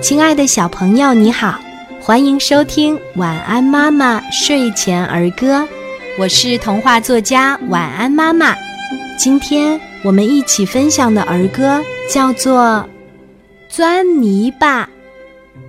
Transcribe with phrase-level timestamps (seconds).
[0.00, 1.60] 亲爱的小朋友，你好，
[2.00, 5.60] 欢迎收听《晚安妈妈睡前儿歌》，
[6.18, 8.56] 我是童话作家晚安妈妈。
[9.18, 11.80] 今天我们一起分享的儿歌
[12.10, 12.84] 叫做
[13.74, 14.84] 《钻泥巴》，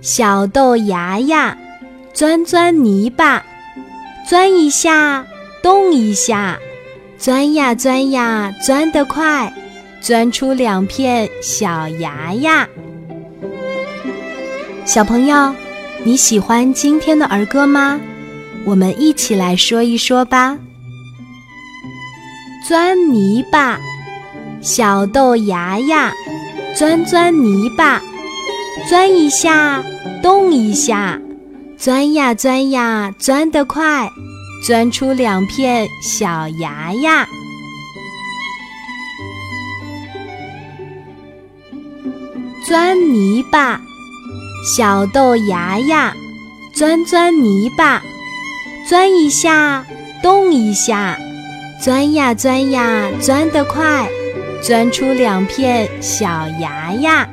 [0.00, 1.56] 小豆芽芽
[2.12, 3.44] 钻钻泥巴，
[4.28, 5.24] 钻一下，
[5.62, 6.58] 动一下，
[7.18, 9.52] 钻呀钻呀，钻得快，
[10.00, 12.66] 钻出两片小芽芽。
[14.84, 15.54] 小朋友，
[16.04, 17.98] 你喜欢今天的儿歌吗？
[18.66, 20.58] 我们一起来说一说吧。
[22.68, 23.78] 钻泥巴，
[24.60, 26.12] 小豆芽芽，
[26.76, 28.02] 钻钻泥巴，
[28.86, 29.82] 钻一下，
[30.22, 31.18] 动一下，
[31.78, 34.10] 钻呀钻呀，钻得快，
[34.66, 37.26] 钻出两片小芽芽。
[42.66, 43.80] 钻泥巴。
[44.64, 46.14] 小豆芽芽，
[46.72, 48.02] 钻钻泥巴，
[48.88, 49.84] 钻一下，
[50.22, 51.18] 动一下，
[51.82, 54.08] 钻呀钻呀，钻得快，
[54.62, 57.28] 钻出两片小芽芽。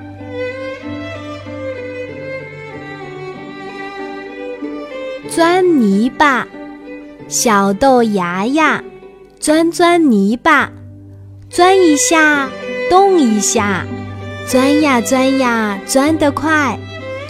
[5.29, 6.45] 钻泥巴，
[7.29, 8.83] 小豆芽芽，
[9.39, 10.69] 钻钻泥巴，
[11.49, 12.49] 钻一下，
[12.89, 13.85] 动一下，
[14.45, 16.77] 钻呀钻呀，钻得快。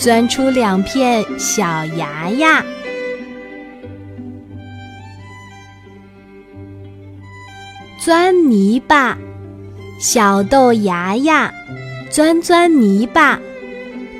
[0.02, 2.66] 钻出两片小芽芽，
[8.00, 9.16] 钻泥巴，
[10.00, 11.54] 小豆芽芽，
[12.10, 13.40] 钻钻泥巴，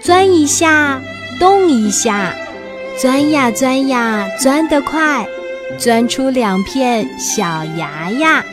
[0.04, 1.02] 钻一下，
[1.40, 2.32] 动一下，
[3.00, 5.28] 钻呀钻呀，钻得快，
[5.80, 8.46] 钻出两片小芽芽，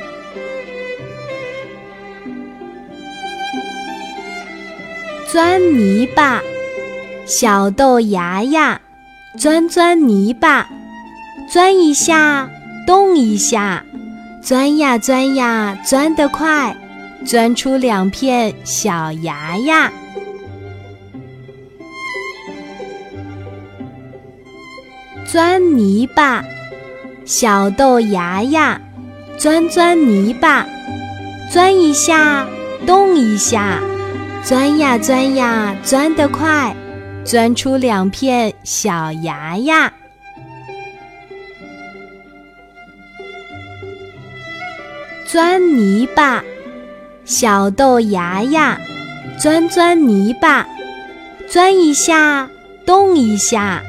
[5.30, 6.42] 钻泥巴。
[7.28, 8.80] 小豆芽芽，
[9.36, 10.66] 钻钻泥巴，
[11.52, 12.48] 钻一下，
[12.86, 13.84] 动一下，
[14.42, 16.74] 钻呀钻呀，钻得快，
[17.26, 19.92] 钻出两片小芽芽。
[25.26, 26.42] 钻泥巴，
[27.26, 28.80] 小豆芽芽，
[29.36, 30.66] 钻钻泥巴，
[31.52, 32.48] 钻一下，
[32.86, 33.82] 动一下，
[34.42, 36.74] 钻呀钻呀，钻得快。
[37.28, 39.92] 钻出两片小芽芽，
[45.26, 46.42] 钻泥巴，
[47.26, 48.80] 小豆芽芽，
[49.38, 50.66] 钻钻泥巴，
[51.46, 52.48] 钻一下，
[52.86, 53.82] 动一下，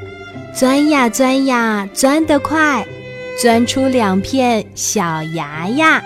[0.54, 2.86] 钻呀钻呀，钻得快，
[3.42, 6.04] 钻出两片小芽芽。